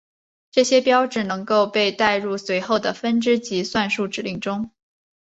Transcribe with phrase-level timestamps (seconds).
[0.49, 4.71] 这些标志能够被带入随后的分支及算术指令中。